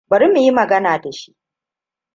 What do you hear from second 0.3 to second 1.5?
mu yi magana da shi.